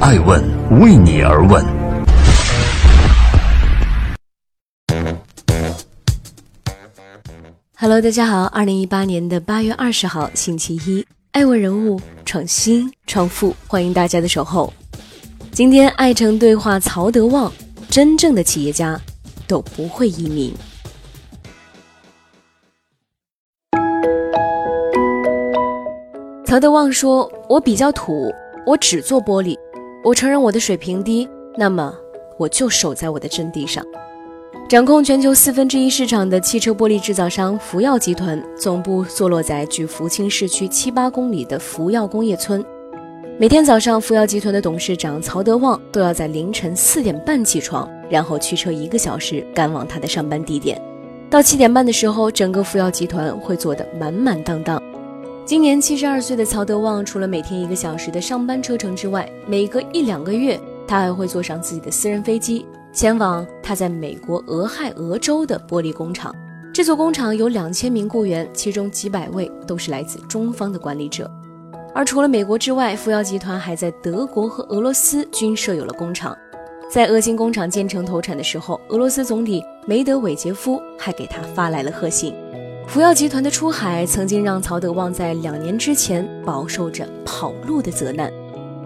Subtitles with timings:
[0.00, 0.40] 爱问
[0.80, 1.64] 为你而问。
[7.76, 14.72] Hello，大家好，二零一八年的八月二十号，星期一，爱问人物创新创富，欢迎大家的守候。
[15.50, 17.52] 今天爱城对话曹德旺，
[17.90, 18.98] 真正的企业家
[19.48, 20.54] 都不会移民。
[26.46, 28.32] 曹德旺说：“我比较土，
[28.64, 29.58] 我只做玻璃。
[30.04, 31.94] 我承认我的水平低，那么
[32.36, 33.84] 我就守在我的阵地上。”
[34.68, 42.62] 掌控全球四分之一市场的汽车玻璃制造商福耀集团，总部坐落在距福清市区七八公里的福耀工业村。
[43.38, 50.78] 每天早上，福耀集团的董事长曹德旺都要在凌晨四点半起床，然后驱车一个小时赶往他的上班地点。
[51.30, 54.82] 到七点半的时候，整个福耀集团会坐得满满当当。
[55.48, 62.66] 今年七十二岁的曹德旺，除了每天一个小时的上班车程之外，每隔一两个月，他还会坐上自己的私人飞机。
[62.92, 66.36] 前往他在美国俄亥俄州的玻璃工厂，
[66.70, 71.30] 这座工厂有两千名雇员，其中几百位都是来自中方的管理者。
[71.94, 76.36] 而除了美国之外，福耀集团还在德国和俄罗斯均设有了工厂。
[76.90, 82.34] 在俄新工厂建成投产的时候，俄罗斯总理梅德韦杰夫还给他发来了贺信。
[82.88, 88.32] 福耀集团的出海曾经让曹德旺在两年之前饱受着跑路的责难，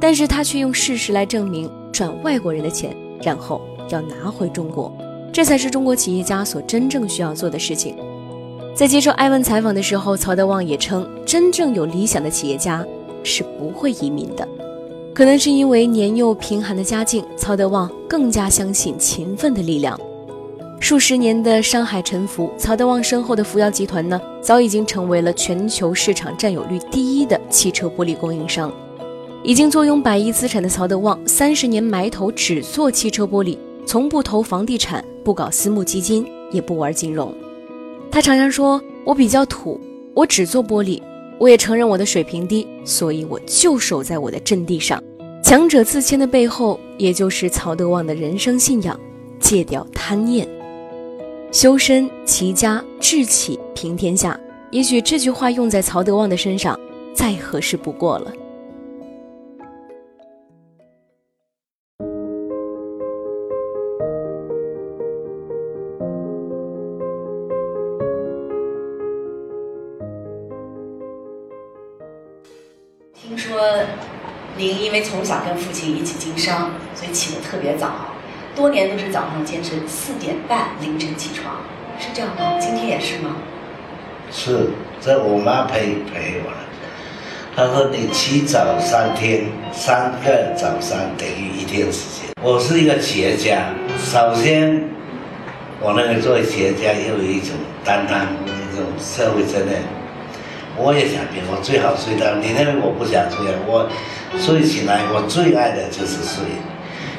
[0.00, 3.60] 但是他却用事实来证明赚外国人的钱，然后。
[3.90, 4.90] 要拿回中国，
[5.30, 7.94] 这才是中国企业家所真正需要做的事情。
[8.74, 12.84] 在接受艾文采访的时候，曹德旺也称，真正有理想的企业家
[13.22, 14.48] 是不会移民的。
[15.14, 20.00] 可能是因为年幼贫寒的家境，曹德旺更加相信勤奋的力量。
[20.84, 28.70] 数十年的商海沉浮，曹德旺身后的福耀集团呢，早已经成为了全球市场占有率第一的汽车玻璃供应商。
[29.42, 33.56] 已经坐拥百亿资产的曹德旺，三十年埋头只做汽车玻璃。
[33.86, 37.34] 从不投房地产，不搞私募基金，也不玩金融。
[38.10, 39.80] 他常常说：“我比较土，
[40.12, 41.00] 我只做玻璃。
[41.38, 45.02] 我也承认我的水平低，所以我就守在我的阵地上。
[45.42, 49.00] 强者自谦的背后，也就是曹德旺的人生信仰：
[49.40, 50.46] 戒掉贪念，
[51.54, 54.36] 修身齐家治企平天下。
[54.72, 56.76] 也许这句话用在曹德旺的身上，
[57.14, 58.32] 再合适不过了。”
[73.14, 73.60] 听说
[74.58, 77.92] 您因为从小跟父亲一起经商，所以起得特别早，
[78.54, 81.56] 多年都是早上坚持四点半凌晨起床，
[81.98, 82.58] 是这样吗？
[82.60, 83.36] 今天也是吗？
[84.30, 84.70] 是，
[85.00, 86.58] 这我妈陪陪我了。
[87.56, 92.30] 她说你起早三天，三个早上等于一天时间。
[92.42, 94.84] 我是一个企业家，首先
[95.80, 97.50] 我认为作为企业家要有一种
[97.84, 99.82] 担当，一种社会责任。
[100.76, 102.34] 我也想变，我最好睡到。
[102.42, 103.54] 你认为我不想睡啊？
[103.66, 103.88] 我
[104.38, 106.44] 睡起来，我最爱的就是睡。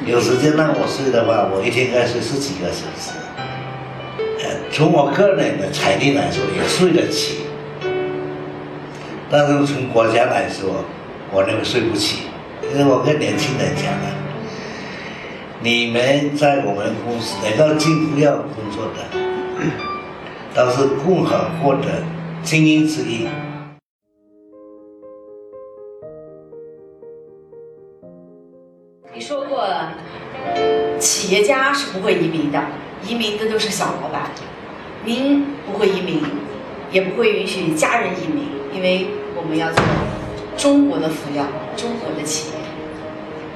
[0.04, 3.16] 有时间让我睡的话，我一天该睡十几个小时。
[4.44, 7.46] 呃，从我个人的财力来说，也睡得起。
[9.30, 10.84] 但是从国家来说，
[11.32, 12.24] 我认为睡不起。
[12.72, 14.10] 因为我跟年轻人讲了，
[15.60, 19.18] 你们在我们公司能够进福耀工作的，
[20.54, 22.02] 都是共和国的
[22.42, 23.26] 精英之一。
[29.16, 29.66] 你说过
[30.98, 32.62] 企业家是不会移民的，
[33.08, 34.30] 移民的都是小老板。
[35.06, 36.20] 您不会移民，
[36.92, 38.44] 也不会允许家人移民，
[38.74, 39.82] 因为我们要做
[40.58, 41.46] 中国的福耀，
[41.78, 42.56] 中国的企业。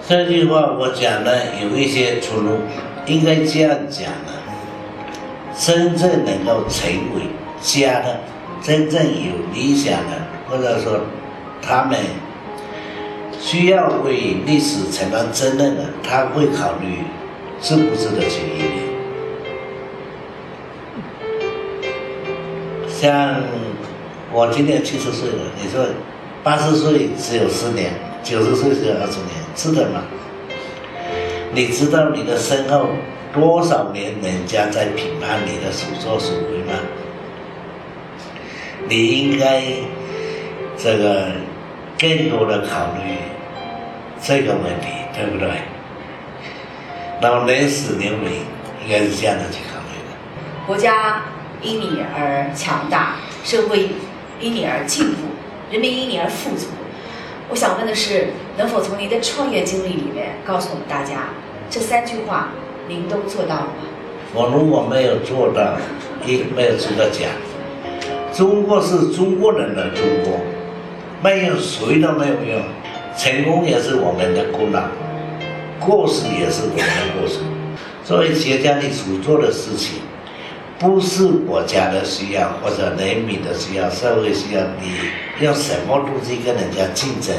[0.09, 2.60] 这句话我讲的有一些出入，
[3.04, 4.32] 应该这样讲的：
[5.59, 7.28] 真正能够成为
[7.60, 8.20] 家的，
[8.62, 11.00] 真正有理想的，或者说
[11.60, 11.99] 他们
[13.40, 16.98] 需要为历史承担责任的，他会考虑。
[17.62, 18.81] 值不值得去移民？
[22.88, 23.37] 像
[24.32, 25.84] 我今年七十岁了，你说
[26.42, 27.92] 八十岁只有十年，
[28.22, 30.04] 九十岁只有二十年，值得吗？
[31.52, 32.86] 你知道你的身后
[33.34, 36.72] 多少年人家在评判你的所作所为吗？
[38.88, 39.62] 你应该
[40.78, 41.26] 这个
[42.00, 43.19] 更多的考虑
[44.23, 45.50] 这个问题，对不对？
[47.20, 48.32] 那么人死留名，
[48.82, 50.17] 应该是这样的去考虑的。
[50.67, 51.25] 国家
[51.61, 53.91] 因你而强大，社会
[54.41, 55.19] 因你而进步，
[55.70, 56.69] 人民因你而富足。
[57.50, 61.29] 我想问的是，能否从您的创业经历里面告诉我们大家，
[61.69, 62.49] 这三句话
[62.88, 63.85] 您都做到了吗？
[64.32, 65.76] 我如果没有做到，
[66.25, 67.29] 一没有资格讲。
[68.32, 70.41] 中国是中国人的中国，
[71.22, 72.62] 没有谁都没有用，
[73.17, 74.84] 成功也是我们的功劳，
[75.78, 77.40] 过失也是我们的过失。
[78.05, 79.99] 作为企业家，你所做的事情，
[80.78, 87.37] 不是国家的需要或者人民的需要、社会需要，你用什么东西跟人家竞争？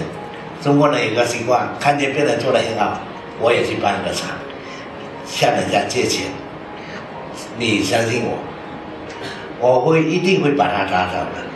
[0.62, 3.00] 中国人有个习惯，看见别人做的很好，
[3.39, 4.30] 我也去办个厂，
[5.25, 6.28] 向人家借钱。
[7.57, 8.38] 你相信我，
[9.60, 11.50] 我会一定会把它打倒的。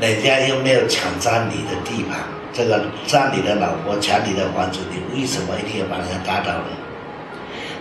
[0.00, 2.20] 人家又没有抢占你的地盘，
[2.52, 6.70] 这个占你的老婆、抢你的房子，你为什么一定要把人家打倒呢？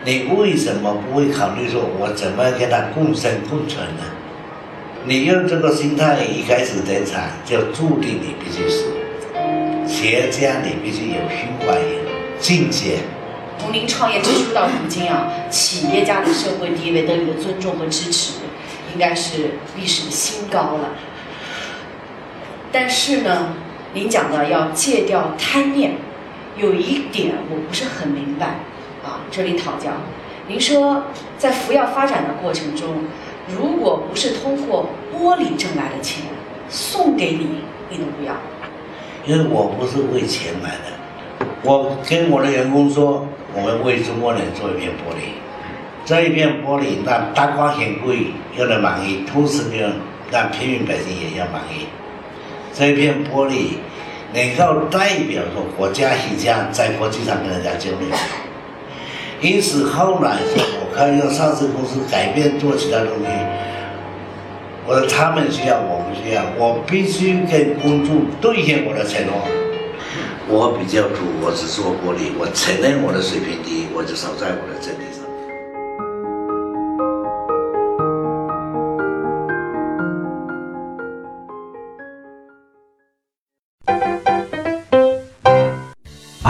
[0.04, 4.04] 你为什么不会考虑说，我怎么跟他共生共存呢？
[5.06, 8.86] 你用这个心态一开始登场，就注定你必须死。
[9.88, 11.78] 企业家，你必须有胸怀、
[12.40, 12.98] 境界。
[13.60, 18.34] 从您创业之初到如今啊，企业家的社会地位得你的尊重和支持，
[18.94, 20.90] 应该是历史新高了。
[22.80, 23.56] 但是呢，
[23.96, 25.94] 您讲的要戒掉贪念，
[26.58, 28.46] 有一点我不是很明白
[29.04, 29.90] 啊，这里讨教。
[30.48, 31.02] 您说
[31.40, 32.94] 在服药发展的过程中，
[33.48, 36.24] 如果不是通过玻璃挣来的钱
[36.70, 37.48] 送给你，
[37.90, 38.36] 你都不要。
[39.26, 43.26] 因为我不是为钱买的，我跟我的员工说，
[43.56, 45.32] 我们为中国人做一片玻璃，
[46.06, 49.96] 这一片玻璃让大光很贵又能满意，同时呢
[50.30, 51.88] 让平民百姓也要满意。
[52.78, 53.78] 这一片玻璃
[54.36, 58.08] 能够代表说国家形象在国际上跟人家交流。
[59.42, 63.26] 因此后来说，我可以用上市公司改变做其他东西。
[64.86, 69.34] 我说他们需要，我不需要，我必须跟公众兑现我的承诺。
[70.48, 75.07] 我比较土，我只做玻璃，我承认我的水平低，我就守在我的这里